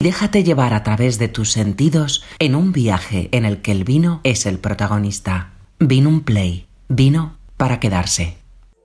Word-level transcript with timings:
Déjate 0.00 0.44
llevar 0.44 0.74
a 0.74 0.84
través 0.84 1.18
de 1.18 1.26
tus 1.26 1.50
sentidos 1.50 2.24
en 2.38 2.54
un 2.54 2.70
viaje 2.70 3.28
en 3.32 3.44
el 3.44 3.60
que 3.62 3.72
el 3.72 3.82
vino 3.82 4.20
es 4.22 4.46
el 4.46 4.60
protagonista. 4.60 5.48
Vino 5.80 6.08
un 6.08 6.22
play. 6.22 6.68
Vino 6.88 7.34
para 7.56 7.80
quedarse. 7.80 8.36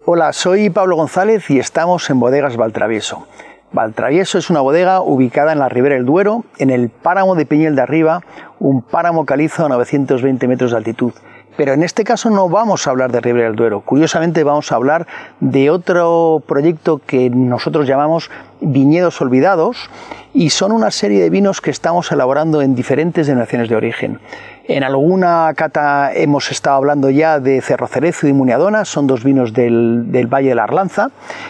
Hola, 0.05 0.33
soy 0.33 0.71
Pablo 0.71 0.95
González 0.95 1.51
y 1.51 1.59
estamos 1.59 2.09
en 2.09 2.19
Bodegas 2.19 2.57
Valtravieso. 2.57 3.27
Valtravieso 3.71 4.39
es 4.39 4.49
una 4.49 4.61
bodega 4.61 5.01
ubicada 5.01 5.51
en 5.53 5.59
la 5.59 5.69
Ribera 5.69 5.93
del 5.93 6.05
Duero, 6.07 6.45
en 6.57 6.71
el 6.71 6.89
páramo 6.89 7.35
de 7.35 7.45
Piñel 7.45 7.75
de 7.75 7.83
Arriba, 7.83 8.23
un 8.57 8.81
páramo 8.81 9.23
calizo 9.27 9.67
a 9.67 9.69
920 9.69 10.47
metros 10.47 10.71
de 10.71 10.77
altitud. 10.77 11.13
Pero 11.55 11.73
en 11.73 11.83
este 11.83 12.03
caso 12.03 12.31
no 12.31 12.49
vamos 12.49 12.87
a 12.87 12.89
hablar 12.89 13.11
de 13.11 13.21
Ribera 13.21 13.45
del 13.45 13.55
Duero. 13.55 13.81
Curiosamente 13.81 14.43
vamos 14.43 14.71
a 14.71 14.75
hablar 14.75 15.05
de 15.39 15.69
otro 15.69 16.41
proyecto 16.47 16.99
que 17.05 17.29
nosotros 17.29 17.85
llamamos 17.85 18.31
Viñedos 18.63 19.21
Olvidados 19.21 19.89
y 20.33 20.49
son 20.49 20.71
una 20.71 20.89
serie 20.89 21.21
de 21.21 21.29
vinos 21.29 21.61
que 21.61 21.69
estamos 21.69 22.11
elaborando 22.11 22.61
en 22.61 22.73
diferentes 22.73 23.27
denominaciones 23.27 23.69
de 23.69 23.75
origen. 23.75 24.19
En 24.65 24.85
alguna 24.85 25.51
cata 25.57 26.13
hemos 26.13 26.49
estado 26.49 26.77
hablando 26.77 27.09
ya 27.09 27.41
de 27.41 27.59
Cerro 27.61 27.85
Cerezo 27.85 28.27
y 28.27 28.33
Muniadona, 28.33 28.85
son 28.85 29.07
dos 29.07 29.21
vinos 29.21 29.51
del, 29.51 30.05
del, 30.09 30.27
Valle 30.27 30.49
de 30.49 30.55
la 30.55 30.63
Arlanza, 30.63 31.09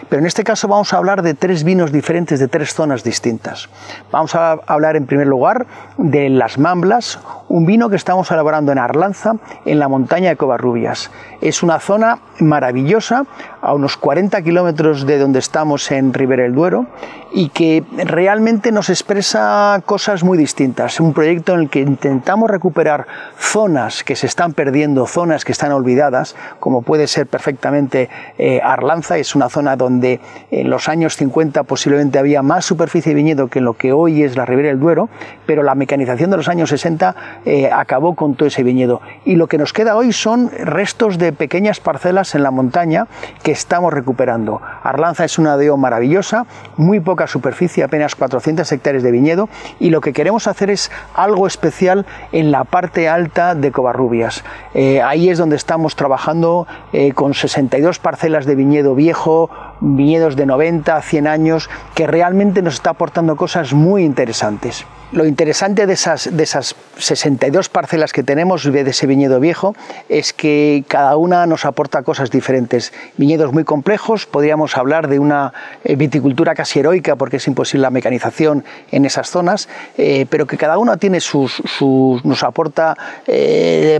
pero 0.10 0.20
en 0.20 0.26
este 0.26 0.44
caso 0.44 0.68
vamos 0.68 0.94
a 0.94 0.98
hablar 0.98 1.22
de 1.22 1.36
tres 1.36 1.64
vinos 1.64 1.92
diferentes 1.92 2.40
de 2.40 2.48
tres 2.48 2.74
zonas 2.74 3.04
distintas. 3.04 3.70
Vamos 4.12 4.34
a 4.34 4.54
hablar 4.66 4.96
en 4.96 5.06
primer 5.06 5.28
lugar 5.28 5.68
de 5.98 6.28
Las 6.30 6.58
Mamblas, 6.58 7.20
un 7.50 7.68
vino 7.68 7.88
que 7.88 7.98
estamos 7.98 8.32
elaborando 8.32 8.72
en 8.72 8.80
Arlanza, 8.80 9.36
en 9.64 9.78
la 9.78 9.88
montaña 9.88 10.30
de 10.30 10.36
Covarrubias. 10.36 11.12
Es 11.40 11.62
una 11.62 11.80
zona 11.80 12.18
maravillosa, 12.40 13.26
a 13.62 13.76
unos 13.76 13.96
40 13.96 14.42
kilómetros 14.42 15.06
de 15.06 15.20
donde 15.20 15.38
estamos 15.38 15.92
en 15.92 16.16
Ribera 16.16 16.44
del 16.44 16.56
Duero, 16.56 16.88
y 17.34 17.50
que 17.50 17.84
realmente 18.06 18.72
nos 18.72 18.90
expresa 18.90 19.82
cosas 19.86 20.24
muy 20.24 20.38
distintas. 20.38 21.00
Un 21.00 21.14
proyecto 21.14 21.54
en 21.56 21.62
el 21.62 21.70
que 21.70 21.80
intentamos 21.80 22.50
recuperar 22.50 23.08
zonas 23.38 24.04
que 24.04 24.16
se 24.16 24.28
están 24.28 24.54
perdiendo, 24.54 25.08
zonas 25.08 25.44
que 25.44 25.52
están 25.52 25.72
olvidadas, 25.72 26.36
como 26.60 26.84
puede 26.84 27.08
ser 27.08 27.26
perfectamente 27.26 28.10
eh, 28.38 28.62
Arlanza, 28.64 29.18
es 29.18 29.34
una 29.36 29.50
zona 29.50 29.76
donde 29.76 30.20
en 30.52 30.70
los 30.70 30.88
años 30.88 31.18
50 31.18 31.64
posiblemente 31.64 32.20
había 32.20 32.44
más 32.44 32.66
superficie 32.66 33.12
de 33.12 33.16
viñedo 33.16 33.48
que 33.48 33.60
en 33.60 33.66
lo 33.66 33.74
que 33.74 33.94
hoy 33.94 34.22
es 34.22 34.38
la 34.38 34.46
Ribera 34.46 34.70
del 34.70 34.80
Duero, 34.80 35.10
pero 35.48 35.64
la 35.64 35.74
mecanización 35.74 36.30
de 36.30 36.38
los 36.38 36.48
años 36.48 36.70
60 36.70 37.16
eh, 37.46 37.72
acabó 37.72 38.14
con 38.14 38.36
todo 38.36 38.48
ese 38.48 38.62
viñedo. 38.62 39.02
Y 39.26 39.38
lo 39.38 39.48
que 39.48 39.58
nos 39.58 39.74
queda 39.74 39.96
hoy 39.96 40.14
son 40.14 40.52
restos 40.52 41.18
de 41.18 41.34
pequeñas 41.34 41.80
parcelas 41.80 42.36
en 42.36 42.44
la 42.44 42.52
montaña 42.52 43.08
que 43.42 43.52
estamos 43.52 43.92
recuperando. 43.92 44.62
Arlanza 44.84 45.26
es 45.26 45.40
una 45.40 45.58
deo 45.58 45.78
maravillosa, 45.78 46.46
muy 46.84 47.00
poca 47.00 47.28
superficie, 47.28 47.84
apenas 47.84 48.16
400 48.16 48.72
hectáreas 48.72 49.04
de 49.04 49.12
viñedo, 49.12 49.50
y 49.80 49.90
lo 49.90 50.02
que 50.02 50.14
queremos 50.14 50.48
hacer 50.48 50.70
es 50.70 50.92
algo 51.14 51.48
especial 51.48 52.06
en 52.32 52.52
la 52.52 52.64
parte 52.64 53.10
alta 53.10 53.56
de 53.56 53.72
Covarrubias. 53.72 54.44
Eh, 54.74 55.02
ahí 55.02 55.30
es 55.30 55.38
donde 55.38 55.56
estamos 55.56 55.96
trabajando 55.96 56.68
eh, 56.92 57.14
con 57.14 57.34
62 57.34 58.00
parcelas 58.00 58.46
de 58.46 58.56
viñedo 58.56 58.96
viejo, 58.96 59.50
viñedos 59.80 60.36
de 60.36 60.46
90 60.46 60.96
a 60.96 61.02
100 61.02 61.28
años, 61.28 61.70
que 61.96 62.08
realmente 62.08 62.62
nos 62.62 62.76
está 62.76 62.92
aportando 62.92 63.36
cosas 63.36 63.74
muy 63.74 64.04
interesantes. 64.04 64.86
Lo 65.14 65.28
interesante 65.28 65.86
de 65.86 65.94
esas, 65.94 66.36
de 66.36 66.42
esas 66.42 66.76
62 66.98 67.70
parcelas 67.70 68.12
que 68.12 68.24
tenemos 68.24 68.64
de 68.64 68.82
ese 68.82 69.06
viñedo 69.06 69.40
viejo 69.40 69.76
es 70.10 70.34
que 70.34 70.84
cada 70.88 71.18
una 71.18 71.46
nos 71.46 71.66
aporta 71.66 72.02
cosas 72.02 72.32
diferentes. 72.32 72.92
Viñedos 73.16 73.54
muy 73.54 73.64
complejos, 73.64 74.26
podríamos 74.26 74.76
hablar 74.76 75.08
de 75.08 75.20
una 75.20 75.54
eh, 75.84 75.96
viticultura 75.96 76.56
casi 76.56 76.80
heroica 76.80 77.16
porque 77.16 77.38
es 77.38 77.48
imposible 77.48 77.84
la 77.84 77.92
mecanización 77.92 78.66
en 78.92 79.06
esas 79.06 79.30
zonas, 79.30 79.70
eh, 80.00 80.26
pero 80.32 80.48
que 80.48 80.58
cada 80.58 80.80
una 80.80 80.98
tiene 80.98 81.20
sus, 81.20 81.62
sus 81.78 82.26
nos 82.26 82.42
aporta 82.42 82.98
eh, 83.28 84.00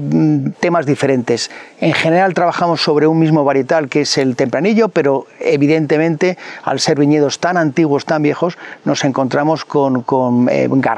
temas 0.60 0.88
diferentes. 0.88 1.52
En 1.80 1.94
general 1.94 2.34
trabajamos 2.34 2.82
sobre 2.82 3.06
un 3.06 3.20
mismo 3.20 3.44
varietal 3.44 3.88
que 3.88 4.02
es 4.02 4.18
el 4.18 4.36
tempranillo, 4.36 4.90
pero 4.90 5.28
evidentemente 5.40 6.40
al 6.64 6.80
ser 6.80 6.98
viñedos 6.98 7.38
tan 7.38 7.58
antiguos, 7.58 8.06
tan 8.06 8.24
viejos, 8.24 8.58
nos 8.84 9.04
encontramos 9.04 9.64
con, 9.64 10.02
con 10.02 10.50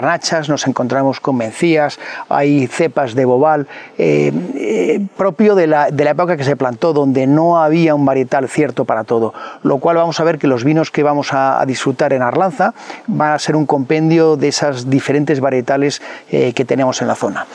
garnachas, 0.06 0.50
nos 0.50 0.68
encontramos 0.68 1.20
con 1.20 1.36
mencías, 1.38 2.00
hay 2.30 2.68
cepas 2.68 3.16
de 3.16 3.26
bobal, 3.26 3.68
eh, 3.98 4.32
eh, 4.56 5.06
propio 5.18 5.56
de 5.56 5.68
la, 5.68 5.90
de 5.90 6.04
la, 6.04 6.12
época 6.12 6.38
que 6.38 6.44
se 6.44 6.56
plantó, 6.56 6.94
donde 6.94 7.26
no 7.26 7.62
había 7.62 7.96
un 7.96 8.06
varietal 8.06 8.48
cierto 8.48 8.86
para 8.86 9.04
todo. 9.04 9.34
Lo 9.64 9.80
cual 9.80 9.98
vamos 9.98 10.20
a 10.20 10.24
ver 10.24 10.38
que 10.38 10.48
los 10.48 10.64
vinos 10.64 10.92
que 10.92 11.02
vamos 11.02 11.30
a, 11.34 11.64
disfrutar 11.66 12.14
en 12.14 12.22
Arlanza 12.22 12.74
van 13.08 13.34
a 13.34 13.40
ser 13.40 13.56
un 13.56 13.66
compendio 13.66 14.38
de 14.38 14.50
esas 14.50 14.90
diferentes 14.90 15.40
varietales 15.40 16.02
eh, 16.30 16.54
que 16.54 16.66
tenemos 16.66 17.02
en 17.02 17.08
la 17.08 17.16
zona 17.16 17.48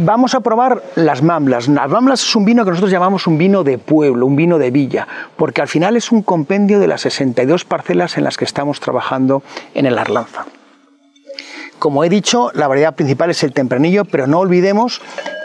vamos 0.00 0.34
a 0.34 0.40
probar 0.40 0.82
las 0.96 1.22
mamblas. 1.22 1.66
Las 1.66 1.88
mamblas 1.88 2.22
es 2.22 2.36
un 2.36 2.44
vino 2.44 2.62
que 2.62 2.70
nosotros 2.70 2.90
llamamos 2.90 3.26
un 3.26 3.38
vino 3.38 3.64
de 3.64 3.78
pueblo, 3.78 4.26
un 4.26 4.36
vino 4.36 4.58
de 4.58 4.70
villa, 4.70 5.08
porque 5.36 5.62
al 5.62 5.68
final 5.68 5.96
es 5.96 6.12
un 6.12 6.20
compendio 6.20 6.78
de 6.78 6.88
las 6.88 7.00
62 7.00 7.64
parcelas 7.64 8.18
en 8.18 8.24
las 8.24 8.36
que 8.36 8.44
estamos 8.44 8.80
trabajando 8.80 9.42
en 9.72 9.86
el 9.86 9.96
Arlanza. 9.96 10.44
Como 11.78 12.02
he 12.02 12.08
dicho, 12.08 12.50
la 12.54 12.66
variedad 12.66 12.94
principal 12.94 13.30
es 13.30 13.42
el 13.44 13.52
tempranillo, 13.52 14.04
pero 14.04 14.26
no 14.26 14.40
olvidemos 14.40 15.00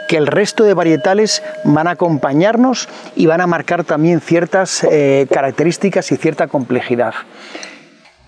que 0.08 0.16
el 0.16 0.26
resto 0.26 0.64
de 0.64 0.74
varietales 0.74 1.42
van 1.64 1.86
a 1.86 1.92
acompañarnos 1.92 2.88
y 3.16 3.26
van 3.26 3.40
a 3.40 3.46
marcar 3.46 3.84
también 3.84 4.20
ciertas 4.20 4.84
eh, 4.90 5.26
características 5.30 6.10
y 6.12 6.16
cierta 6.16 6.48
complejidad. 6.48 7.14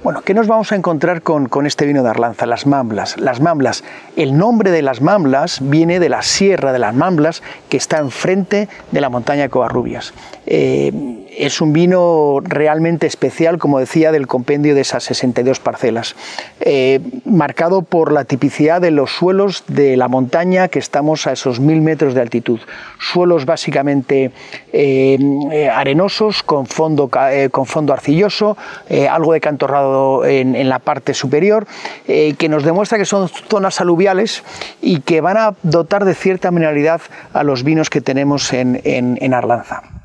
Bueno, 0.02 0.22
¿qué 0.22 0.34
nos 0.34 0.46
vamos 0.46 0.70
a 0.70 0.76
encontrar 0.76 1.22
con, 1.22 1.66
este 1.66 1.84
vino 1.84 2.02
de 2.02 2.10
Arlanza? 2.10 2.46
Las 2.46 2.66
Mamblas. 2.66 3.18
Las 3.18 3.40
Mamblas, 3.40 3.82
el 4.14 4.38
nombre 4.38 4.70
de 4.70 4.82
las 4.82 5.00
Mamblas 5.00 5.58
viene 5.60 5.98
de 5.98 6.08
la 6.08 6.22
Sierra 6.22 6.72
de 6.72 6.78
las 6.78 6.94
Mamblas 6.94 7.42
que 7.68 7.76
está 7.76 7.98
enfrente 7.98 8.68
de 8.92 9.00
la 9.00 9.08
montaña 9.08 9.42
de 9.42 9.48
Covarrubias. 9.48 10.14
Eh, 10.46 11.25
es 11.36 11.60
un 11.60 11.72
vino 11.72 12.40
realmente 12.42 13.06
especial, 13.06 13.58
como 13.58 13.78
decía, 13.78 14.12
del 14.12 14.26
compendio 14.26 14.74
de 14.74 14.80
esas 14.80 15.04
62 15.04 15.60
parcelas, 15.60 16.16
eh, 16.60 17.00
marcado 17.24 17.82
por 17.82 18.12
la 18.12 18.24
tipicidad 18.24 18.80
de 18.80 18.90
los 18.90 19.10
suelos 19.10 19.64
de 19.68 19.96
la 19.96 20.08
montaña 20.08 20.68
que 20.68 20.78
estamos 20.78 21.26
a 21.26 21.32
esos 21.32 21.60
mil 21.60 21.82
metros 21.82 22.14
de 22.14 22.22
altitud. 22.22 22.60
Suelos 22.98 23.44
básicamente 23.44 24.32
eh, 24.72 25.68
arenosos, 25.72 26.42
con 26.42 26.66
fondo, 26.66 27.10
eh, 27.30 27.48
con 27.50 27.66
fondo 27.66 27.92
arcilloso, 27.92 28.56
eh, 28.88 29.08
algo 29.08 29.32
de 29.32 29.40
cantorrado 29.40 30.24
en, 30.24 30.54
en 30.56 30.68
la 30.68 30.78
parte 30.78 31.14
superior, 31.14 31.66
eh, 32.08 32.34
que 32.38 32.48
nos 32.48 32.64
demuestra 32.64 32.98
que 32.98 33.04
son 33.04 33.28
zonas 33.28 33.80
aluviales 33.80 34.42
y 34.80 35.00
que 35.00 35.20
van 35.20 35.36
a 35.36 35.54
dotar 35.62 36.04
de 36.04 36.14
cierta 36.14 36.50
mineralidad 36.50 37.00
a 37.32 37.42
los 37.42 37.62
vinos 37.62 37.90
que 37.90 38.00
tenemos 38.00 38.52
en, 38.52 38.80
en, 38.84 39.18
en 39.20 39.34
Arlanza 39.34 39.95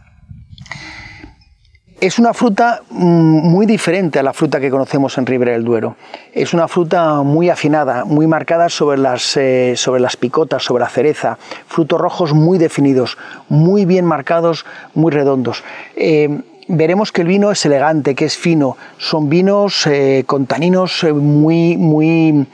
es 2.01 2.17
una 2.17 2.33
fruta 2.33 2.81
muy 2.89 3.67
diferente 3.67 4.17
a 4.17 4.23
la 4.23 4.33
fruta 4.33 4.59
que 4.59 4.71
conocemos 4.71 5.19
en 5.19 5.27
Ribera 5.27 5.51
del 5.51 5.63
Duero. 5.63 5.97
Es 6.33 6.51
una 6.51 6.67
fruta 6.67 7.21
muy 7.21 7.47
afinada, 7.51 8.05
muy 8.05 8.25
marcada 8.25 8.69
sobre 8.69 8.97
las, 8.97 9.37
eh, 9.37 9.73
sobre 9.77 10.01
las 10.01 10.17
picotas, 10.17 10.63
sobre 10.63 10.81
la 10.81 10.89
cereza, 10.89 11.37
frutos 11.67 12.01
rojos 12.01 12.33
muy 12.33 12.57
definidos, 12.57 13.19
muy 13.49 13.85
bien 13.85 14.05
marcados, 14.05 14.65
muy 14.95 15.11
redondos. 15.11 15.63
Eh, 15.95 16.41
veremos 16.67 17.11
que 17.11 17.21
el 17.21 17.27
vino 17.27 17.51
es 17.51 17.63
elegante, 17.67 18.15
que 18.15 18.25
es 18.25 18.35
fino. 18.35 18.77
Son 18.97 19.29
vinos 19.29 19.85
eh, 19.85 20.23
con 20.25 20.47
taninos 20.47 21.05
muy, 21.13 21.77
muy 21.77 22.47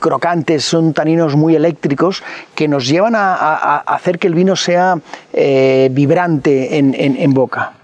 crocantes, 0.00 0.64
son 0.64 0.92
taninos 0.92 1.36
muy 1.36 1.54
eléctricos 1.54 2.24
que 2.56 2.66
nos 2.66 2.88
llevan 2.88 3.14
a, 3.14 3.76
hacer 3.86 4.18
que 4.18 4.26
el 4.26 4.34
vino 4.34 4.56
sea 4.56 4.98
vibrante 5.32 6.76
en 6.76 7.32
boca. 7.32 7.75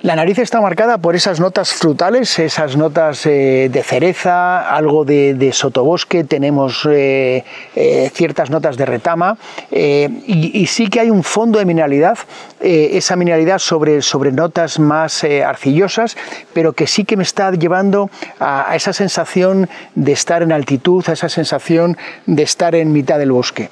La 0.00 0.14
nariz 0.14 0.38
está 0.38 0.60
marcada 0.60 0.98
por 0.98 1.16
esas 1.16 1.40
notas 1.40 1.72
frutales, 1.72 2.38
esas 2.38 2.76
notas 2.76 3.26
eh, 3.26 3.68
de 3.68 3.82
cereza, 3.82 4.70
algo 4.70 5.04
de, 5.04 5.34
de 5.34 5.52
sotobosque, 5.52 6.22
tenemos 6.22 6.86
eh, 6.88 7.42
eh, 7.74 8.08
ciertas 8.14 8.48
notas 8.48 8.76
de 8.76 8.86
retama 8.86 9.36
y, 9.72 10.66
sí 10.68 10.86
que 10.86 11.00
hay 11.00 11.10
un 11.10 11.24
fondo 11.24 11.58
de 11.58 11.64
mineralidad, 11.64 12.16
esa 12.60 13.16
mineralidad 13.16 13.58
sobre, 13.58 14.00
sobre 14.00 14.30
notas 14.30 14.78
más 14.78 15.24
arcillosas, 15.24 16.16
pero 16.52 16.74
que 16.74 16.86
sí 16.86 17.04
que 17.04 17.16
me 17.16 17.24
está 17.24 17.50
llevando 17.50 18.08
a, 18.38 18.70
a 18.70 18.76
esa 18.76 18.92
sensación 18.92 19.68
de 19.96 20.12
estar 20.12 20.44
en 20.44 20.52
altitud, 20.52 21.04
a 21.08 21.14
esa 21.14 21.28
sensación 21.28 21.96
de 22.24 22.44
estar 22.44 22.76
en 22.76 22.92
mitad 22.92 23.18
del 23.18 23.32
bosque. 23.32 23.68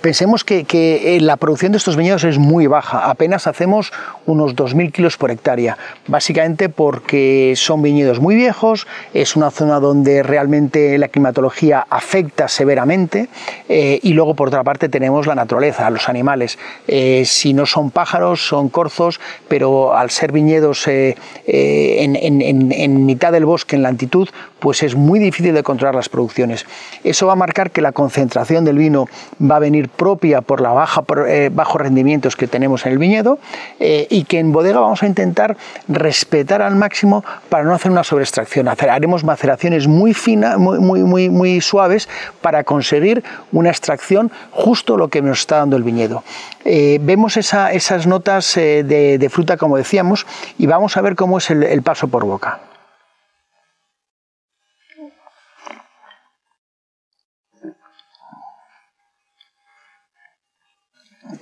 Pensemos 0.00 0.44
que, 0.44 0.64
eh, 0.70 1.20
la 1.20 1.36
producción 1.36 1.72
de 1.72 1.78
estos 1.78 1.96
viñedos 1.96 2.22
es 2.24 2.38
muy 2.38 2.66
baja, 2.68 3.10
apenas 3.10 3.46
hacemos 3.46 3.92
unos 4.26 4.54
2.000 4.54 4.92
kilos 4.92 5.16
por 5.16 5.30
hectárea, 5.30 5.76
básicamente 6.06 6.68
porque 6.68 7.54
son 7.56 7.82
viñedos 7.82 8.20
muy 8.20 8.36
viejos, 8.36 8.86
es 9.12 9.34
una 9.34 9.50
zona 9.50 9.80
donde 9.80 10.22
realmente 10.22 10.96
la 10.98 11.08
climatología 11.08 11.84
afecta 11.90 12.46
severamente 12.46 13.28
eh, 13.68 13.98
y 14.02 14.12
luego 14.12 14.34
por 14.34 14.48
otra 14.48 14.62
parte 14.62 14.88
tenemos 14.88 15.26
la 15.26 15.34
naturaleza, 15.34 15.90
los 15.90 16.08
animales. 16.08 16.58
Eh, 16.86 17.24
si 17.26 17.52
no 17.52 17.66
son 17.66 17.90
pájaros, 17.90 18.46
son 18.46 18.68
corzos, 18.68 19.20
pero 19.48 19.96
al 19.96 20.10
ser 20.10 20.30
viñedos 20.30 20.86
en, 20.86 22.16
en 22.16 23.06
mitad 23.06 23.32
del 23.32 23.44
bosque, 23.44 23.74
en 23.74 23.82
la 23.82 23.88
altitud, 23.88 24.28
pues 24.58 24.82
es 24.82 24.94
muy 24.94 25.18
difícil 25.18 25.54
de 25.54 25.62
controlar 25.62 25.94
las 25.94 26.08
producciones. 26.08 26.66
Eso 27.04 27.26
va 27.26 27.34
a 27.34 27.36
marcar 27.36 27.70
que 27.70 27.80
la 27.80 27.92
concentración 27.92 28.64
del 28.64 28.78
vino 28.78 29.06
va 29.40 29.56
a 29.56 29.58
venir 29.58 29.88
propia 29.88 30.40
por 30.40 30.62
baja, 30.62 31.02
eh, 31.26 31.50
bajos 31.52 31.80
rendimientos 31.80 32.36
que 32.36 32.46
tenemos 32.46 32.86
en 32.86 32.92
el 32.92 32.98
viñedo 32.98 33.38
eh, 33.80 34.06
y 34.10 34.24
que 34.24 34.38
en 34.38 34.52
bodega 34.52 34.80
vamos 34.80 35.02
a 35.02 35.06
intentar 35.06 35.56
respetar 35.88 36.62
al 36.62 36.76
máximo 36.76 37.24
para 37.48 37.64
no 37.64 37.74
hacer 37.74 37.90
una 37.90 38.04
sobreextracción. 38.04 38.68
Haremos 38.68 39.24
maceraciones 39.24 39.86
muy 39.86 40.14
finas, 40.14 40.58
muy 40.58 41.60
suaves 41.60 42.08
para 42.40 42.64
conseguir 42.64 43.22
una 43.52 43.70
extracción 43.70 44.30
justo 44.50 44.96
lo 44.96 45.08
que 45.08 45.22
nos 45.22 45.40
está 45.40 45.58
dando 45.58 45.76
el 45.76 45.82
viñedo. 45.82 46.22
Eh, 46.64 46.98
vemos 47.02 47.36
esas 47.36 48.06
notas 48.06 48.54
de, 48.54 49.28
fruta, 49.30 49.56
como 49.56 49.76
decíamos, 49.76 50.26
y 50.58 50.66
vamos 50.66 50.96
a 50.96 51.02
ver 51.02 51.14
cómo 51.14 51.38
es 51.38 51.50
el 51.50 51.82
paso 51.82 52.08
por 52.08 52.24
boca. 52.24 52.60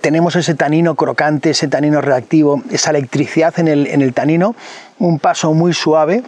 Tenemos 0.00 0.36
ese 0.36 0.54
tanino 0.54 0.94
crocante, 0.94 1.50
ese 1.50 1.68
tanino 1.68 2.00
reactivo, 2.00 2.62
esa 2.70 2.90
electricidad 2.90 3.58
en 3.58 3.68
el, 3.68 4.14
tanino, 4.14 4.54
un 4.98 5.18
paso 5.18 5.52
muy 5.52 5.72
suave. 5.72 6.22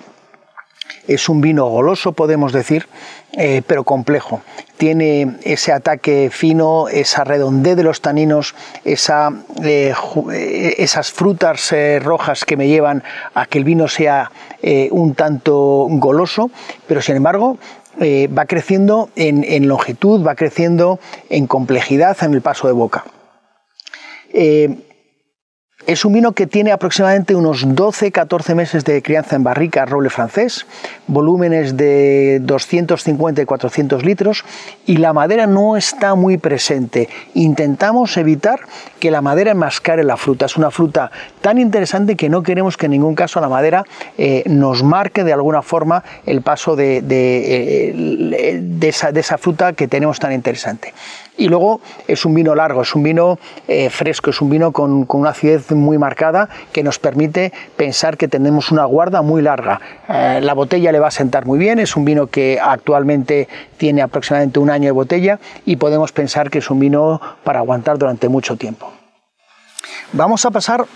Es 1.07 1.29
un 1.29 1.41
vino 1.41 1.67
goloso, 1.67 2.13
podemos 2.13 2.53
decir, 2.53 2.87
eh, 3.33 3.63
pero 3.67 3.85
complejo. 3.85 4.43
Tiene 4.77 5.37
ese 5.43 5.73
ataque 5.73 6.29
fino, 6.31 6.89
esa 6.89 7.25
redondez 7.25 7.77
de 7.77 7.83
los 7.83 8.01
taninos, 8.01 8.55
esa, 8.85 9.33
eh, 9.63 9.95
eh, 10.33 10.75
esas 10.79 11.11
frutas 11.11 11.75
rojas 12.03 12.45
que 12.45 12.57
me 12.57 12.69
llevan 12.69 13.03
a 13.35 13.47
que 13.47 13.59
el 13.59 13.65
vino 13.65 13.89
sea 13.89 14.31
un 14.91 15.15
tanto 15.15 15.87
goloso, 15.89 16.51
pero 16.87 17.01
sin 17.01 17.17
embargo 17.17 17.59
va 18.01 18.45
creciendo 18.47 19.09
en 19.17 19.67
longitud, 19.67 20.27
va 20.27 20.35
creciendo 20.35 21.01
en 21.31 21.47
complejidad 21.47 22.17
en 22.23 22.35
el 22.35 22.43
paso 22.43 22.67
de 22.67 22.73
boca. 22.75 23.05
Eh, 24.33 24.77
es 25.89 26.05
un 26.05 26.13
vino 26.13 26.33
que 26.33 26.47
tiene 26.47 26.71
aproximadamente 26.71 27.35
unos 27.35 27.67
12-14 27.67 28.55
meses 28.55 28.85
de 28.85 29.01
crianza 29.01 29.37
en 29.37 29.43
barrica 29.43 29.87
roble 29.87 30.11
francés, 30.11 30.67
volúmenes 31.07 31.79
de 31.79 32.41
250 32.43 33.41
y 33.41 33.45
400 33.47 34.05
litros 34.05 34.45
y 34.85 34.99
la 34.99 35.15
madera 35.15 35.47
no 35.47 35.79
está 35.79 36.15
muy 36.15 36.37
presente. 36.37 37.09
Intentamos 37.33 38.19
evitar 38.19 38.61
que 39.01 39.11
la 39.11 39.23
madera 39.23 39.53
enmascare 39.53 40.05
la 40.05 40.19
fruta. 40.19 40.45
Es 40.45 40.59
una 40.59 40.71
fruta 40.71 41.11
tan 41.41 41.57
interesante 41.57 42.17
que 42.17 42.29
no 42.29 42.43
queremos 42.43 42.77
que 42.77 42.85
en 42.85 42.93
ningún 42.93 43.15
caso 43.15 43.41
la 43.41 43.49
madera 43.49 43.85
eh, 44.19 44.43
nos 44.47 44.83
marque 44.83 45.25
de 45.25 45.33
alguna 45.33 45.63
forma 45.63 46.05
el 46.27 46.43
paso 46.43 46.77
de, 46.77 47.03
eh, 47.09 48.79
esa 48.83 49.39
fruta 49.39 49.73
que 49.73 49.89
tenemos 49.89 50.19
tan 50.19 50.33
interesante. 50.33 50.93
Y 51.39 51.49
luego 51.49 51.81
es 52.09 52.25
un 52.25 52.35
vino 52.35 52.57
largo, 52.57 52.83
es 52.83 52.95
un 52.97 53.05
vino 53.05 53.39
eh, 53.69 53.91
fresco, 53.91 54.31
es 54.31 54.43
un 54.43 54.51
vino 54.51 54.73
con, 54.73 55.07
una 55.09 55.31
acidez 55.31 55.71
muy 55.71 55.97
marcada 55.97 56.49
que 56.73 56.83
nos 56.83 56.99
permite 56.99 57.53
pensar 57.77 58.17
que 58.17 58.27
tenemos 58.27 58.73
una 58.73 58.85
guarda 58.85 59.23
muy 59.23 59.41
larga. 59.41 59.81
Eh, 60.09 60.41
la 60.43 60.53
botella 60.55 60.91
le 60.91 60.99
va 60.99 61.07
a 61.07 61.13
sentar 61.13 61.47
muy 61.47 61.61
bien, 61.61 61.79
es 61.79 61.95
un 61.97 62.05
vino 62.05 62.27
que 62.27 62.59
actualmente 62.61 63.49
tiene 63.77 64.03
aproximadamente 64.03 64.59
un 64.59 64.69
año 64.69 64.87
de 64.87 64.91
botella 64.91 65.39
y 65.65 65.77
podemos 65.77 66.11
pensar 66.11 66.51
que 66.51 66.59
es 66.59 66.71
un 66.71 66.81
vino 66.81 67.21
para 67.45 67.61
aguantar 67.61 67.99
durante 67.99 68.29
mucho 68.29 68.57
tiempo. 68.57 68.93
Vamos 70.13 70.45
a 70.45 70.51
pasar 70.51 70.87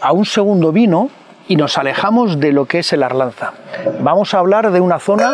a 0.00 0.12
un 0.12 0.24
segundo 0.24 0.70
vino 0.70 1.10
y 1.48 1.56
nos 1.56 1.76
alejamos 1.76 2.38
de 2.38 2.52
lo 2.52 2.66
que 2.66 2.78
es 2.78 2.92
el 2.92 3.02
Arlanza. 3.02 3.52
Vamos 4.00 4.32
a 4.32 4.38
hablar 4.38 4.70
de 4.70 4.80
una 4.80 5.00
zona 5.00 5.32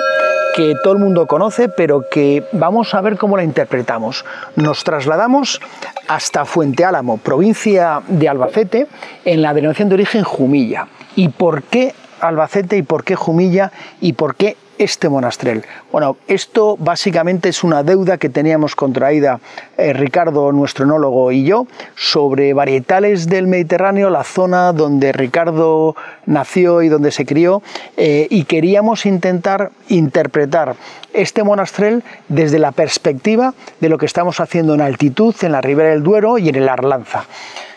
que 0.58 0.74
todo 0.82 0.94
el 0.94 0.98
mundo 0.98 1.28
conoce, 1.28 1.68
pero 1.68 2.02
que 2.10 2.42
vamos 2.50 2.92
a 2.92 3.00
ver 3.00 3.16
cómo 3.16 3.36
la 3.36 3.44
interpretamos. 3.44 4.24
Nos 4.56 4.82
trasladamos 4.82 5.60
hasta 6.08 6.44
Fuente 6.44 6.84
Álamo, 6.84 7.18
provincia 7.18 8.02
de 8.08 8.28
Albacete, 8.28 8.88
en 9.24 9.40
la 9.40 9.54
denominación 9.54 9.88
de 9.88 9.94
origen 9.94 10.24
Jumilla. 10.24 10.88
¿Y 11.14 11.28
por 11.28 11.62
qué 11.62 11.94
Albacete 12.20 12.76
y 12.76 12.82
por 12.82 13.04
qué 13.04 13.14
Jumilla 13.14 13.70
y 14.00 14.14
por 14.14 14.34
qué 14.34 14.56
este 14.78 15.08
monastrel. 15.08 15.64
Bueno, 15.92 16.16
esto 16.26 16.76
básicamente 16.78 17.48
es 17.48 17.64
una 17.64 17.82
deuda 17.82 18.16
que 18.16 18.28
teníamos 18.28 18.74
contraída 18.74 19.40
eh, 19.76 19.92
Ricardo, 19.92 20.52
nuestro 20.52 20.84
enólogo, 20.84 21.30
y 21.32 21.44
yo 21.44 21.66
sobre 21.96 22.54
varietales 22.54 23.28
del 23.28 23.46
Mediterráneo, 23.46 24.10
la 24.10 24.24
zona 24.24 24.72
donde 24.72 25.12
Ricardo 25.12 25.96
nació 26.26 26.82
y 26.82 26.88
donde 26.88 27.10
se 27.10 27.26
crió, 27.26 27.62
eh, 27.96 28.26
y 28.30 28.44
queríamos 28.44 29.06
intentar 29.06 29.70
interpretar 29.88 30.76
este 31.12 31.42
monastrel 31.42 32.02
desde 32.28 32.58
la 32.58 32.72
perspectiva 32.72 33.54
de 33.80 33.88
lo 33.88 33.98
que 33.98 34.06
estamos 34.06 34.40
haciendo 34.40 34.74
en 34.74 34.80
altitud, 34.80 35.34
en 35.42 35.52
la 35.52 35.60
ribera 35.60 35.90
del 35.90 36.02
Duero 36.02 36.38
y 36.38 36.48
en 36.48 36.56
el 36.56 36.68
Arlanza. 36.68 37.24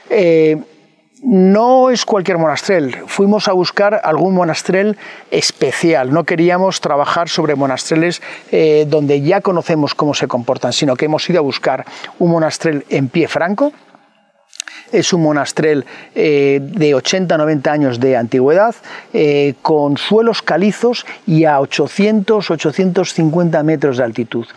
Eh, 0.09 0.57
no 1.23 1.91
es 1.91 2.03
cualquier 2.03 2.39
monastrel, 2.39 2.95
fuimos 3.05 3.47
a 3.47 3.53
buscar 3.53 4.01
algún 4.03 4.33
monastrel 4.33 4.97
especial, 5.29 6.11
no 6.11 6.23
queríamos 6.23 6.81
trabajar 6.81 7.29
sobre 7.29 7.53
monastreles 7.55 8.23
eh, 8.51 8.87
donde 8.89 9.21
ya 9.21 9.41
conocemos 9.41 9.93
cómo 9.93 10.15
se 10.15 10.27
comportan, 10.27 10.73
sino 10.73 10.95
que 10.95 11.05
hemos 11.05 11.29
ido 11.29 11.37
a 11.39 11.43
buscar 11.43 11.85
un 12.17 12.31
monastrel 12.31 12.83
en 12.89 13.09
pie 13.09 13.27
franco, 13.27 13.71
es 14.91 15.13
un 15.13 15.21
monastrel 15.21 15.85
eh, 16.15 16.59
de 16.61 16.95
80-90 16.95 17.67
años 17.69 17.99
de 17.99 18.17
antigüedad, 18.17 18.73
eh, 19.13 19.53
con 19.61 19.97
suelos 19.97 20.41
calizos 20.41 21.05
y 21.27 21.45
a 21.45 21.59
800-850 21.59 23.63
metros 23.63 23.97
de 23.97 24.03
altitud. 24.03 24.47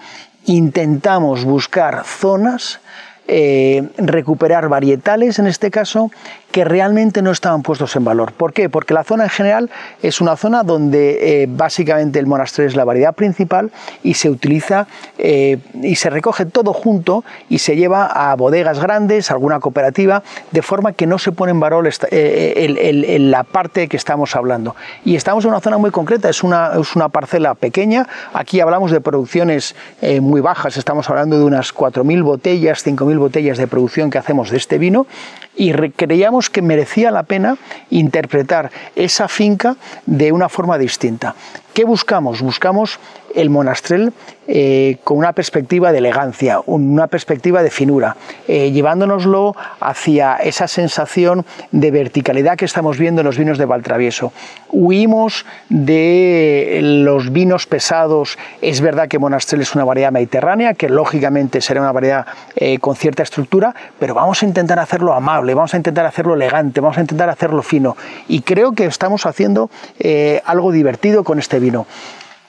Intentamos 0.47 1.45
buscar 1.45 2.05
zonas 2.05 2.81
recuperar 3.27 4.69
varietales 4.69 5.39
en 5.39 5.47
este 5.47 5.71
caso 5.71 6.11
que 6.55 6.65
realmente 6.65 7.21
no 7.21 7.33
estaban 7.33 7.63
puestos 7.63 7.97
en 7.97 8.05
valor. 8.05 8.33
¿Por 8.33 8.53
qué? 8.53 8.69
Porque 8.69 8.95
la 8.95 9.03
zona 9.03 9.25
en 9.25 9.31
general 9.31 9.71
es 10.05 10.21
una 10.21 10.37
zona 10.37 10.63
donde 10.63 11.43
eh, 11.43 11.47
básicamente 11.49 12.21
el 12.21 12.29
monasterio 12.29 12.69
es 12.69 12.77
la 12.77 12.85
variedad 12.85 13.13
principal 13.13 13.73
y 14.05 14.15
se 14.15 14.31
utiliza 14.31 14.87
eh, 15.19 15.59
y 15.83 15.97
se 15.97 16.11
recoge 16.11 16.47
todo 16.47 16.73
junto 16.73 17.25
y 17.49 17.59
se 17.59 17.75
lleva 17.75 18.07
a 18.07 18.37
bodegas 18.37 18.79
grandes, 18.79 19.33
alguna 19.33 19.59
cooperativa, 19.59 20.23
de 20.53 20.63
forma 20.63 20.93
que 20.93 21.09
no 21.09 21.19
se 21.19 21.33
pone 21.33 21.51
en 21.51 21.59
valor 21.59 21.89
eh, 22.13 23.17
la 23.19 23.43
parte 23.43 23.89
que 23.89 23.97
estamos 23.97 24.37
hablando. 24.37 24.77
Y 25.05 25.17
estamos 25.17 25.45
en 25.45 25.51
una 25.51 25.61
zona 25.61 25.77
muy 25.77 25.91
concreta, 25.91 26.29
es 26.29 26.45
una, 26.45 26.71
es 26.81 26.95
una 26.95 27.09
parcela 27.09 27.57
pequeña, 27.57 28.07
aquí 28.33 28.61
hablamos 28.61 28.93
de 28.93 29.01
producciones 29.01 29.75
muy 30.21 30.41
bajas, 30.41 30.77
estamos 30.77 31.11
hablando 31.11 31.37
de 31.37 31.45
unas 31.45 31.75
4.000 31.75 32.23
botellas, 32.23 32.87
5.000 32.87 33.14
botellas 33.19 33.59
de 33.59 33.67
producción 33.67 34.11
que 34.11 34.19
hacemos 34.19 34.51
de 34.51 34.57
este 34.57 34.79
vino 34.79 35.07
y 35.57 35.73
creíamos 35.73 36.51
que 36.51 36.63
merecía 36.63 37.11
la 37.11 37.23
pena 37.23 37.57
interpretar 37.91 38.71
esa 38.97 39.29
finca 39.29 39.77
de 40.07 40.33
una 40.33 40.49
forma 40.49 40.79
distinta. 40.79 41.35
¿Qué 41.73 41.85
buscamos? 41.85 42.41
Buscamos 42.41 42.99
el 43.35 43.51
monastrel 43.51 44.13
eh, 44.47 44.99
con 45.05 45.17
una 45.17 45.33
perspectiva 45.33 45.91
de 45.91 45.99
elegancia, 45.99 46.61
una 46.67 47.07
perspectiva 47.07 47.63
de 47.63 47.71
finura, 47.71 48.15
eh, 48.47 48.73
llevándonoslo 48.73 49.57
hacia 49.81 50.37
esa 50.37 50.69
sensación 50.69 51.47
de 51.73 51.91
verticalidad 51.91 52.59
que 52.59 52.67
estamos 52.67 52.99
viendo 52.99 53.23
en 53.23 53.27
los 53.27 53.39
vinos 53.39 53.57
de 53.57 53.65
Valtravieso. 53.65 54.35
Huimos 54.71 55.47
de 55.71 56.81
los 56.83 57.33
vinos 57.33 57.67
pesados, 57.67 58.37
es 58.61 58.83
verdad 58.83 59.09
que 59.09 59.19
monastrel 59.19 59.63
es 59.63 59.75
una 59.75 59.85
variedad 59.85 60.13
mediterránea, 60.13 60.75
que 60.75 60.91
lógicamente 60.91 61.63
será 61.63 61.81
una 61.81 61.93
variedad 61.93 62.27
eh, 62.55 62.79
con 62.81 62.97
cierta 62.97 63.23
estructura, 63.23 63.75
pero 63.99 64.13
vamos 64.15 64.43
a 64.43 64.47
intentar 64.47 64.79
hacerlo 64.79 65.15
amable, 65.15 65.55
vamos 65.55 65.73
a 65.73 65.79
intentar 65.79 66.05
hacerlo 66.05 66.35
elegante, 66.35 66.81
vamos 66.81 66.99
a 66.99 67.01
intentar 67.01 67.31
hacerlo 67.31 67.63
fino, 67.63 67.97
y 68.29 68.43
creo 68.43 68.73
que 68.73 68.85
estamos 68.85 69.25
haciendo 69.25 69.71
algo 70.45 70.71
divertido 70.71 71.25
con 71.25 71.39
este 71.39 71.59
vino. 71.59 71.87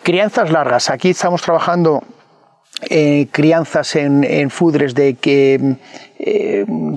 Crianzas 0.05 0.51
largas. 0.51 0.91
Aquí 0.91 1.09
estamos 1.09 1.41
trabajando 1.41 2.03
eh, 2.91 3.25
crianzas 3.31 3.95
en, 3.95 4.51
fudres 4.51 4.93
de 4.93 5.15
que 5.15 5.77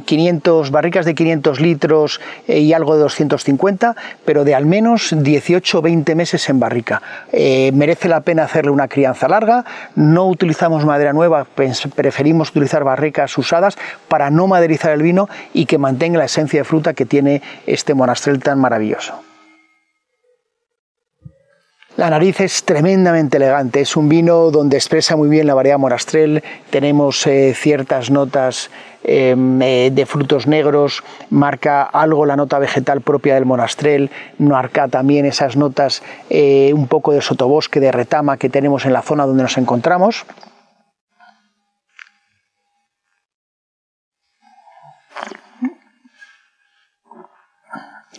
500 0.05 0.71
barricas 0.71 1.07
de 1.07 1.15
500 1.15 1.59
litros 1.59 2.21
y 2.47 2.75
algo 2.75 2.97
de 2.97 3.01
250, 3.01 3.97
pero 4.27 4.45
de 4.45 4.55
al 4.55 4.67
menos 4.67 5.15
18 5.17 5.79
o 5.79 5.81
20 5.81 6.15
meses 6.17 6.47
en 6.51 6.61
barrica. 6.61 7.01
merece 7.33 8.11
la 8.11 8.21
pena 8.21 8.43
hacerle 8.43 8.73
una 8.73 8.89
crianza 8.89 9.27
larga, 9.27 9.65
no 9.95 10.27
utilizamos 10.27 10.85
madera 10.85 11.15
nueva, 11.15 11.47
preferimos 11.95 12.51
utilizar 12.51 12.85
barricas 12.85 13.39
usadas 13.39 13.79
para 14.09 14.29
no 14.29 14.49
maderizar 14.49 14.93
el 14.93 15.01
vino 15.01 15.31
y 15.55 15.65
que 15.65 15.79
mantenga 15.79 16.19
la 16.19 16.27
esencia 16.27 16.61
de 16.61 16.65
fruta 16.65 16.93
que 16.93 17.07
tiene 17.07 17.41
este 17.67 17.95
monastrel 17.95 18.39
tan 18.41 18.59
maravilloso. 18.59 19.28
La 21.99 22.11
nariz 22.11 22.41
es 22.43 22.63
tremendamente 22.63 23.39
elegante, 23.39 23.81
es 23.81 23.97
un 23.97 24.09
vino 24.09 24.53
donde 24.53 24.77
expresa 24.77 25.17
muy 25.17 25.29
bien 25.29 25.49
la 25.49 25.55
variedad 25.55 25.81
monastrel, 25.81 26.45
tenemos 26.71 27.27
eh, 27.27 27.53
ciertas 27.57 28.09
notas 28.09 28.71
em, 29.03 29.61
eh, 29.61 29.91
de 29.93 30.07
frutos 30.07 30.47
negros, 30.47 31.03
marca 31.29 31.83
algo 31.83 32.25
la 32.25 32.37
nota 32.37 32.61
vegetal 32.61 33.01
propia 33.01 33.35
del 33.35 33.47
monastrel, 33.47 34.13
marca 34.39 34.87
también 34.87 35.27
esas 35.27 35.57
notas 35.57 36.05
eh, 36.31 36.71
un 36.73 36.87
poco 36.87 37.11
de 37.11 37.21
sotobosque, 37.21 37.81
de 37.81 37.91
retama 37.91 38.37
que 38.37 38.49
tenemos 38.49 38.87
en 38.87 38.93
la 38.93 39.03
zona 39.03 39.27
donde 39.27 39.43
nos 39.43 39.59
encontramos. 39.59 40.25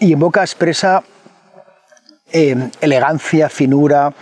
Y 0.02 0.12
en 0.12 0.20
boca 0.20 0.42
expresa 0.42 1.02
eh, 2.32 2.70
elegancia, 2.82 3.50
finura, 3.50 4.14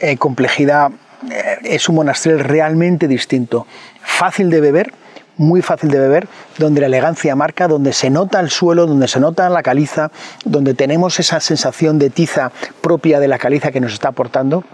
eh, 0.00 0.16
complejidad. 0.16 0.90
Eh, 1.30 1.58
es 1.64 1.88
un 1.88 1.96
monastrel 1.96 2.40
realmente 2.40 3.08
distinto, 3.08 3.66
fácil 4.02 4.50
de 4.50 4.60
beber, 4.60 4.92
muy 5.36 5.62
fácil 5.62 5.90
de 5.90 5.98
beber, 5.98 6.28
donde 6.58 6.80
la 6.80 6.86
elegancia 6.86 7.36
marca, 7.36 7.68
donde 7.68 7.92
se 7.92 8.10
nota 8.10 8.40
el 8.40 8.50
suelo, 8.50 8.86
donde 8.86 9.08
se 9.08 9.20
nota 9.20 9.48
la 9.50 9.62
caliza, 9.62 10.10
donde 10.44 10.74
tenemos 10.74 11.18
esa 11.20 11.40
sensación 11.40 11.98
de 11.98 12.10
tiza 12.10 12.52
propia 12.80 13.20
de 13.20 13.28
la 13.28 13.38
caliza 13.38 13.70
que 13.70 13.80
nos 13.80 13.92
está 13.92 14.08
aportando 14.08 14.64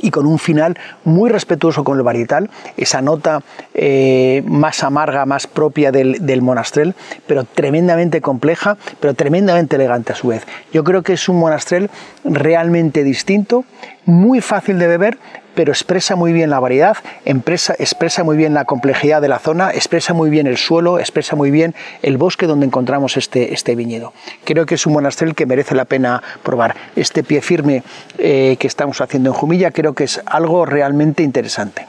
y 0.00 0.10
con 0.10 0.26
un 0.26 0.38
final 0.38 0.78
muy 1.04 1.30
respetuoso 1.30 1.84
con 1.84 1.98
el 1.98 2.02
varietal, 2.02 2.50
esa 2.76 3.02
nota 3.02 3.42
eh, 3.74 4.42
más 4.46 4.82
amarga, 4.82 5.26
más 5.26 5.46
propia 5.46 5.92
del, 5.92 6.24
del, 6.24 6.42
monastrel, 6.42 6.94
pero 7.26 7.44
tremendamente 7.44 8.20
compleja, 8.20 8.76
pero 9.00 9.14
tremendamente 9.14 9.76
elegante 9.76 10.12
a 10.12 10.16
su 10.16 10.28
vez. 10.28 10.46
Yo 10.72 10.84
creo 10.84 11.02
que 11.02 11.14
es 11.14 11.28
un 11.28 11.38
monastrel 11.38 11.90
realmente 12.24 13.04
distinto, 13.04 13.64
muy 14.04 14.40
fácil 14.40 14.78
de 14.78 14.86
beber, 14.86 15.18
pero 15.54 15.72
expresa 15.72 16.16
muy 16.16 16.32
bien 16.32 16.50
la 16.50 16.60
variedad, 16.60 16.96
expresa, 17.24 18.24
muy 18.24 18.36
bien 18.36 18.54
la 18.54 18.64
complejidad 18.64 19.20
de 19.20 19.28
la 19.28 19.38
zona, 19.38 19.70
expresa 19.70 20.14
muy 20.14 20.30
bien 20.30 20.46
el 20.46 20.56
suelo, 20.56 20.98
expresa 20.98 21.36
muy 21.36 21.50
bien 21.50 21.74
el 22.02 22.16
bosque 22.16 22.46
donde 22.46 22.66
encontramos 22.66 23.16
este, 23.16 23.52
este 23.54 23.74
viñedo. 23.74 24.12
Creo 24.44 24.66
que 24.66 24.76
es 24.76 24.86
un 24.86 24.94
monastrel 24.94 25.34
que 25.34 25.46
merece 25.46 25.74
la 25.74 25.84
pena 25.84 26.22
probar. 26.42 26.74
Este 26.96 27.22
pie 27.22 27.40
firme 27.40 27.82
eh, 28.18 28.56
que 28.58 28.66
estamos 28.66 29.00
haciendo 29.00 29.30
en 29.30 29.34
Jumilla 29.34 29.70
creo 29.70 29.94
que 29.94 30.04
es 30.04 30.20
algo 30.26 30.66
realmente 30.66 31.22
interesante. 31.22 31.86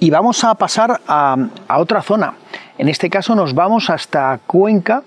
Y 0.00 0.10
vamos 0.10 0.44
a 0.44 0.54
pasar 0.54 1.00
a, 1.06 1.36
otra 1.78 2.02
zona. 2.02 2.34
En 2.76 2.88
este 2.88 3.08
caso 3.08 3.34
nos 3.34 3.54
vamos 3.54 3.88
hasta 3.90 4.38
Cuenca, 4.46 5.02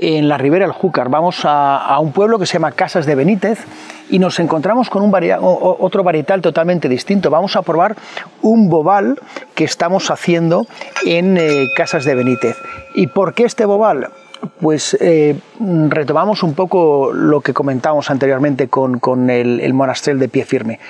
en 0.00 0.28
la 0.28 0.38
ribera 0.38 0.64
del 0.64 0.72
Júcar. 0.72 1.10
Vamos 1.10 1.42
a, 1.44 1.96
un 2.00 2.12
pueblo 2.12 2.38
que 2.38 2.46
se 2.46 2.54
llama 2.54 2.72
Casas 2.72 3.04
de 3.04 3.14
Benítez 3.14 3.58
y 4.08 4.18
nos 4.18 4.40
encontramos 4.40 4.88
con 4.88 5.02
un 5.02 5.14
otro 5.42 6.02
varietal 6.02 6.40
totalmente 6.40 6.88
distinto. 6.88 7.30
Vamos 7.30 7.54
a 7.54 7.62
probar 7.62 7.96
un 8.40 8.70
bobal 8.70 9.20
que 9.54 9.64
estamos 9.64 10.10
haciendo 10.10 10.66
en 11.04 11.36
eh, 11.36 11.66
Casas 11.76 12.04
de 12.04 12.14
Benítez. 12.14 12.56
¿Y 12.94 13.08
por 13.08 13.34
qué 13.34 13.44
este 13.44 13.66
bobal? 13.66 14.08
Pues 14.58 14.96
eh, 15.00 15.38
retomamos 15.90 16.42
un 16.42 16.54
poco 16.54 17.12
lo 17.12 17.42
que 17.42 17.52
comentábamos 17.52 18.10
anteriormente 18.10 18.68
con, 18.68 19.28
el, 19.28 19.60
el 19.60 19.74
monastrel 19.74 20.18
de 20.18 20.28
pie 20.30 20.46
firme. 20.46 20.80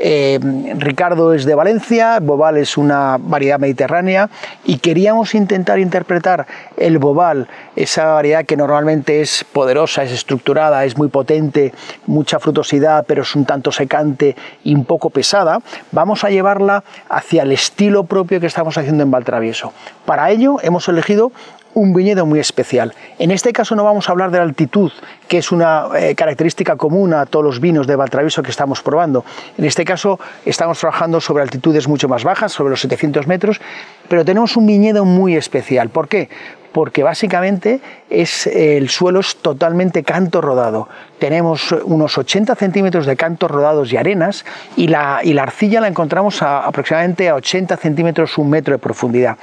Eh, 0.00 0.38
Ricardo 0.76 1.34
es 1.34 1.44
de 1.44 1.56
Valencia, 1.56 2.20
Bobal 2.20 2.56
es 2.56 2.78
una 2.78 3.16
variedad 3.18 3.58
mediterránea 3.58 4.30
y 4.64 4.78
queríamos 4.78 5.34
intentar 5.34 5.80
interpretar 5.80 6.46
el 6.76 6.98
Bobal, 6.98 7.48
esa 7.74 8.06
variedad 8.06 8.44
que 8.44 8.56
normalmente 8.56 9.20
es 9.20 9.44
poderosa, 9.52 10.04
es 10.04 10.12
estructurada, 10.12 10.84
es 10.84 10.96
muy 10.96 11.08
potente, 11.08 11.74
mucha 12.06 12.38
frutosidad, 12.38 13.06
pero 13.08 13.22
es 13.22 13.34
un 13.34 13.44
tanto 13.44 13.72
secante 13.72 14.36
y 14.62 14.72
un 14.72 14.84
poco 14.84 15.10
pesada, 15.10 15.60
vamos 15.90 16.22
a 16.22 16.30
llevarla 16.30 16.84
hacia 17.08 17.42
el 17.42 17.50
estilo 17.50 18.04
propio 18.04 18.38
que 18.38 18.46
estamos 18.46 18.78
haciendo 18.78 19.02
en 19.02 19.10
Valtravieso. 19.10 19.72
Para 20.06 20.30
ello 20.30 20.58
hemos 20.62 20.88
elegido 20.88 21.32
un 21.78 21.94
viñedo 21.94 22.26
muy 22.26 22.40
especial. 22.40 22.94
En 23.18 23.30
este 23.30 23.52
caso 23.52 23.76
no 23.76 23.84
vamos 23.84 24.08
a 24.08 24.12
hablar 24.12 24.30
de 24.30 24.38
la 24.38 24.44
altitud, 24.44 24.90
que 25.28 25.38
es 25.38 25.52
una 25.52 25.86
eh, 25.96 26.14
característica 26.14 26.76
común 26.76 27.14
a 27.14 27.26
todos 27.26 27.44
los 27.44 27.60
vinos 27.60 27.86
de 27.86 27.96
Valtraviso 27.96 28.42
que 28.42 28.50
estamos 28.50 28.82
probando. 28.82 29.24
En 29.56 29.64
este 29.64 29.84
caso 29.84 30.18
estamos 30.44 30.78
trabajando 30.78 31.20
sobre 31.20 31.42
altitudes 31.42 31.86
mucho 31.88 32.08
más 32.08 32.24
bajas, 32.24 32.52
sobre 32.52 32.70
los 32.70 32.80
700 32.80 33.26
metros, 33.26 33.60
pero 34.08 34.24
tenemos 34.24 34.56
un 34.56 34.66
viñedo 34.66 35.04
muy 35.04 35.36
especial. 35.36 35.88
¿Por 35.90 36.08
qué? 36.08 36.28
porque 36.72 37.02
básicamente 37.02 37.80
es, 38.10 38.46
el 38.46 38.90
suelo 38.90 39.20
es 39.20 39.36
totalmente 39.36 40.04
canto 40.04 40.40
rodado. 40.40 40.86
Tenemos 41.18 41.72
unos 41.72 42.18
80 42.18 42.54
centímetros 42.54 43.06
de 43.06 43.16
cantos 43.16 43.50
rodados 43.50 43.92
y 43.92 43.96
arenas 43.96 44.44
y 44.76 44.86
la, 44.88 45.20
y 45.24 45.32
la 45.32 45.44
arcilla 45.44 45.80
la 45.80 45.88
encontramos 45.88 46.42
a, 46.42 46.60
aproximadamente 46.60 47.30
a 47.30 47.36
80 47.36 47.78
centímetros, 47.78 48.36
un 48.38 48.50
metro 48.50 48.74
de 48.74 48.78
profundidad 48.78 49.38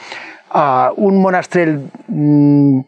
un 0.95 1.21
monastrel, 1.21 1.89
mm, 2.07 2.79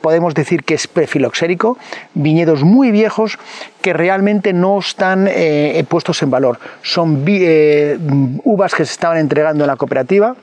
podemos 0.00 0.34
decir 0.34 0.62
que 0.62 0.74
es 0.74 0.86
prefiloxérico, 0.86 1.76
viñedos 2.14 2.62
muy 2.62 2.90
viejos 2.90 3.38
que 3.82 3.92
realmente 3.92 4.52
no 4.52 4.78
están 4.78 5.26
eh, 5.28 5.84
puestos 5.88 6.22
en 6.22 6.30
valor. 6.30 6.58
Son 6.82 7.24
eh, 7.26 7.98
uvas 8.44 8.74
que 8.74 8.84
se 8.84 8.92
estaban 8.92 9.18
entregando 9.18 9.64
en 9.64 9.68
la 9.68 9.76
cooperativa 9.76 10.36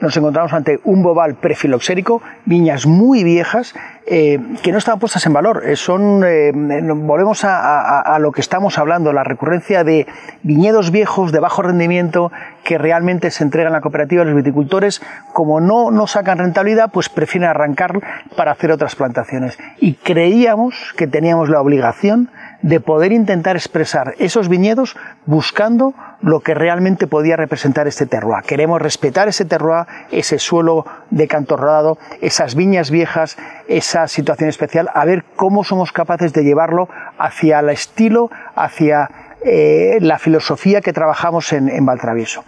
nos 0.00 0.14
encontramos 0.16 0.52
ante 0.52 0.78
un 0.84 1.02
bobal 1.02 1.36
prefiloxérico, 1.36 2.20
viñas 2.44 2.86
muy 2.86 3.24
viejas 3.24 3.74
eh, 4.06 4.38
que 4.62 4.70
no 4.70 4.78
estaban 4.78 5.00
puestas 5.00 5.24
en 5.24 5.32
valor. 5.32 5.62
Eh, 5.66 5.74
son, 5.76 6.22
eh, 6.22 6.52
volvemos 6.52 7.44
a, 7.44 8.18
lo 8.20 8.30
que 8.30 8.42
estamos 8.42 8.78
hablando, 8.78 9.12
la 9.12 9.24
recurrencia 9.24 9.84
de 9.84 10.06
viñedos 10.42 10.90
viejos 10.90 11.32
de 11.32 11.40
bajo 11.40 11.62
rendimiento 11.62 12.30
que 12.62 12.76
realmente 12.76 13.30
se 13.30 13.42
entregan 13.42 13.72
a 13.72 13.76
la 13.76 13.80
cooperativa. 13.80 14.24
Los 14.24 14.36
viticultores, 14.36 15.00
como 15.32 15.60
no, 15.60 15.90
no 15.90 16.06
sacan 16.06 16.38
rentabilidad, 16.38 16.90
pues 16.92 17.08
prefieren 17.08 17.48
arrancar 17.48 18.00
para 18.36 18.52
hacer 18.52 18.72
otras 18.72 18.96
plantaciones. 18.96 19.58
Y 19.78 19.94
creíamos 19.94 20.92
que 20.96 21.06
teníamos 21.06 21.48
la 21.48 21.60
obligación 21.60 22.30
de 22.62 22.80
poder 22.80 23.12
intentar 23.12 23.56
expresar 23.56 24.14
esos 24.18 24.48
viñedos 24.48 24.96
buscando 25.26 25.94
lo 26.20 26.40
que 26.40 26.54
realmente 26.54 27.06
podía 27.06 27.36
representar 27.36 27.86
este 27.86 28.06
terroir. 28.06 28.42
Queremos 28.44 28.80
respetar 28.80 29.28
ese 29.28 29.44
terroir, 29.44 29.86
ese 30.10 30.38
suelo 30.38 30.86
de 31.10 31.28
canto 31.28 31.56
rodado, 31.56 31.98
esas 32.20 32.54
viñas 32.54 32.90
viejas, 32.90 33.36
esa 33.68 34.08
situación 34.08 34.48
especial, 34.48 34.88
a 34.94 35.04
ver 35.04 35.24
cómo 35.36 35.64
somos 35.64 35.92
capaces 35.92 36.32
de 36.32 36.44
llevarlo 36.44 36.88
hacia 37.18 37.60
el 37.60 37.70
estilo, 37.70 38.30
hacia 38.54 39.10
eh, 39.44 39.98
la 40.00 40.18
filosofía 40.18 40.80
que 40.80 40.92
trabajamos 40.92 41.52
en, 41.52 41.68
en 41.68 41.84
Valtravieso. 41.84 42.44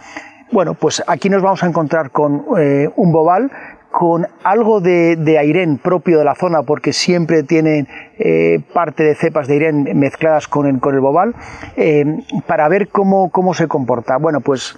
Bueno, 0.51 0.73
pues 0.73 1.03
aquí 1.05 1.29
nos 1.29 1.43
vamos 1.43 1.61
a 1.63 1.67
encontrar 1.67 2.09
con 2.09 2.43
eh, 2.57 2.89
un 2.95 3.11
bobal 3.11 3.51
con 3.91 4.27
algo 4.43 4.81
de, 4.81 5.15
de 5.15 5.79
propio 5.81 6.19
de 6.19 6.25
la 6.25 6.35
zona, 6.35 6.63
porque 6.63 6.93
siempre 6.93 7.43
tienen 7.43 7.87
eh, 8.19 8.59
parte 8.73 9.03
de 9.03 9.15
cepas 9.15 9.47
de 9.47 9.55
airén 9.55 9.97
mezcladas 9.97 10.47
con 10.47 10.67
el, 10.67 10.79
con 10.79 10.93
el 10.93 11.01
bobal, 11.01 11.33
eh, 11.75 12.05
para 12.45 12.67
ver 12.69 12.89
cómo, 12.89 13.31
cómo, 13.31 13.53
se 13.53 13.67
comporta. 13.67 14.17
Bueno, 14.17 14.41
pues 14.41 14.77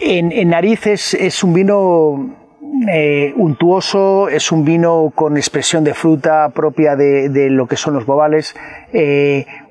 en, 0.00 0.32
en 0.32 0.48
nariz 0.48 0.86
es, 0.86 1.44
un 1.44 1.54
vino 1.54 2.36
eh, 2.92 3.32
untuoso, 3.36 4.28
es 4.28 4.50
un 4.50 4.64
vino 4.64 5.12
con 5.14 5.36
expresión 5.36 5.84
de 5.84 5.94
fruta 5.94 6.48
propia 6.48 6.96
de 6.96 7.48
lo 7.50 7.66
que 7.68 7.76
son 7.76 7.94
los 7.94 8.06
bobales, 8.06 8.56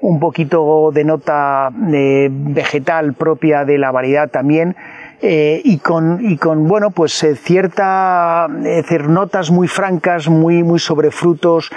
un 0.01 0.19
poquito 0.19 0.91
de 0.93 1.03
nota 1.03 1.71
vegetal 1.73 3.13
propia 3.15 3.65
de 3.65 3.77
la 3.77 3.91
variedad 3.91 4.29
también. 4.29 4.75
Eh, 5.21 5.61
y, 5.65 5.79
con, 5.79 6.19
y 6.25 6.38
con, 6.38 6.65
bueno, 6.65 6.91
pues 6.91 7.21
eh, 7.23 7.35
cierta, 7.35 8.47
eh, 8.63 8.99
notas 8.99 9.51
muy 9.51 9.67
francas, 9.67 10.29
muy, 10.29 10.63
muy 10.63 10.79
sobre 10.79 11.11
frutos 11.11 11.71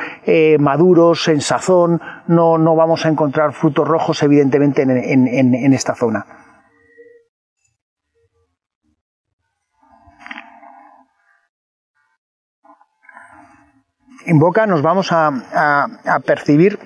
maduros, 0.61 1.27
en 1.27 1.41
sazón, 1.41 2.01
no, 2.29 2.57
no 2.57 2.77
vamos 2.77 3.05
a 3.05 3.09
encontrar 3.09 3.53
frutos 3.53 3.89
rojos 3.89 4.23
evidentemente 4.23 4.83
en, 4.83 5.27
en, 5.27 5.75
esta 5.75 5.97
zona. 5.97 6.25
En 14.25 14.39
boca 14.39 14.67
nos 14.67 14.83
vamos 14.83 15.11
a, 15.11 15.89
a 16.05 16.21
percibir 16.21 16.79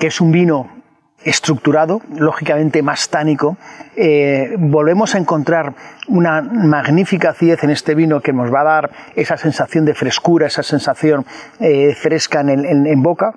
que 0.00 0.08
es 0.08 0.20
un 0.20 0.32
vino 0.32 0.83
estructurado, 1.24 2.02
lógicamente 2.16 2.82
más 2.82 3.08
tánico. 3.08 3.56
Eh, 3.96 4.54
volvemos 4.58 5.14
a 5.14 5.18
encontrar 5.18 5.74
una 6.08 6.42
magnífica 6.42 7.30
acidez 7.30 7.64
en 7.64 7.70
este 7.70 7.94
vino 7.94 8.20
que 8.20 8.32
nos 8.32 8.52
va 8.52 8.60
a 8.60 8.64
dar 8.64 8.90
esa 9.16 9.36
sensación 9.36 9.84
de 9.84 9.94
frescura, 9.94 10.46
esa 10.46 10.62
sensación 10.62 11.24
eh, 11.60 11.94
fresca 11.94 12.40
en 12.40 13.02
boca 13.02 13.34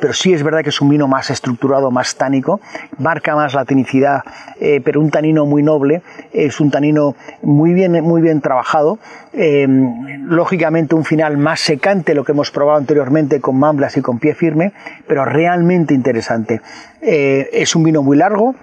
pero 0.00 0.12
sí 0.12 0.32
es 0.32 0.42
verdad 0.42 0.62
que 0.62 0.70
es 0.70 0.80
un 0.80 0.88
vino 0.88 1.06
más 1.06 1.30
estructurado, 1.30 1.90
más 1.90 2.16
tánico, 2.16 2.60
marca 2.98 3.36
más 3.36 3.54
la 3.54 3.64
tinicidad, 3.64 4.22
eh, 4.60 4.80
pero 4.84 5.00
un 5.00 5.10
tanino 5.10 5.46
muy 5.46 5.62
noble, 5.62 6.02
es 6.32 6.60
un 6.60 6.70
tanino 6.70 7.14
muy 7.42 7.72
bien, 7.72 7.92
muy 8.02 8.20
bien 8.20 8.40
trabajado, 8.40 8.98
eh, 9.32 9.66
lógicamente 9.68 10.94
un 10.94 11.04
final 11.04 11.36
más 11.38 11.60
secante, 11.60 12.14
lo 12.14 12.24
que 12.24 12.32
hemos 12.32 12.50
probado 12.50 12.78
anteriormente 12.78 13.40
con 13.40 13.58
mamblas 13.58 13.96
y 13.96 14.02
con 14.02 14.18
pie 14.18 14.34
firme, 14.34 14.72
pero 15.06 15.24
realmente 15.24 15.94
interesante. 15.94 16.60
Eh, 17.00 17.48
es 17.52 17.76
un 17.76 17.84
vino 17.84 18.02
muy 18.02 18.16
largo, 18.16 18.54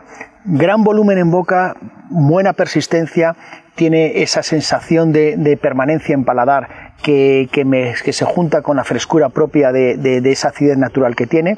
gran 0.45 0.83
volumen 0.83 1.17
en 1.17 1.31
boca, 1.31 1.75
buena 2.09 2.53
persistencia, 2.53 3.35
tiene 3.75 4.21
esa 4.21 4.43
sensación 4.43 5.11
de, 5.11 5.57
permanencia 5.61 6.13
en 6.13 6.25
paladar 6.25 6.82
que, 7.01 7.47
se 8.11 8.25
junta 8.25 8.61
con 8.61 8.77
la 8.77 8.83
frescura 8.83 9.29
propia 9.29 9.71
de, 9.71 10.21
esa 10.31 10.49
acidez 10.49 10.77
natural 10.77 11.15
que 11.15 11.27
tiene 11.27 11.57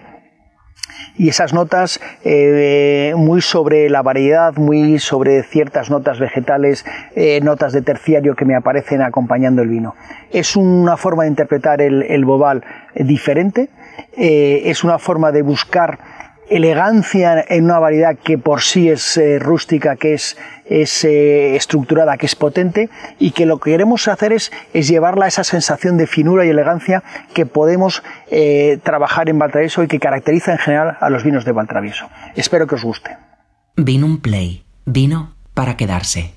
y 1.17 1.29
esas 1.29 1.53
notas 1.53 2.01
eh, 2.23 3.13
muy 3.15 3.41
sobre 3.41 3.89
la 3.89 4.01
variedad, 4.01 4.53
muy 4.55 4.99
sobre 4.99 5.43
ciertas 5.43 5.89
notas 5.89 6.19
vegetales, 6.19 6.85
eh, 7.15 7.39
notas 7.41 7.71
de 7.73 7.81
terciario 7.81 8.35
que 8.35 8.43
me 8.43 8.55
aparecen 8.55 9.01
acompañando 9.01 9.61
el 9.61 9.69
vino. 9.69 9.95
Es 10.31 10.55
una 10.55 10.97
forma 10.97 11.23
de 11.23 11.29
interpretar 11.29 11.81
el, 11.81 12.03
el 12.03 12.25
bobal 12.25 12.63
diferente, 12.95 13.69
eh, 14.17 14.63
es 14.65 14.83
una 14.83 14.99
forma 14.99 15.31
de 15.31 15.41
buscar 15.41 16.14
elegancia 16.49 17.43
en 17.47 17.65
una 17.65 17.79
variedad 17.79 18.17
que 18.17 18.37
por 18.37 18.61
sí 18.61 18.89
es 18.89 19.17
eh, 19.17 19.39
rústica, 19.39 19.95
que 19.95 20.13
es, 20.13 20.35
eh, 20.69 21.55
estructurada, 21.55 22.17
que 22.17 22.25
es 22.25 22.35
potente 22.35 22.89
y 23.19 23.31
que 23.31 23.45
lo 23.45 23.59
que 23.59 23.71
queremos 23.71 24.07
hacer 24.07 24.33
es, 24.33 24.51
llevarla 24.73 25.25
a 25.25 25.27
esa 25.27 25.43
sensación 25.43 25.97
de 25.97 26.07
finura 26.07 26.45
y 26.45 26.49
elegancia 26.49 27.03
que 27.33 27.45
podemos 27.45 28.03
eh, 28.29 28.79
trabajar 28.83 29.29
en 29.29 29.39
Valtravieso 29.39 29.83
y 29.83 29.87
que 29.87 29.99
caracteriza 29.99 30.51
en 30.51 30.59
general 30.59 30.97
a 30.99 31.09
los 31.09 31.23
vinos 31.23 31.45
de 31.45 31.51
Valtravieso. 31.51 32.09
Espero 32.35 32.67
que 32.67 32.75
os 32.75 32.83
guste. 32.83 33.17
Vino 33.75 34.05
un 34.05 34.21
play, 34.21 34.65
vino 34.85 35.35
para 35.53 35.77
quedarse. 35.77 36.33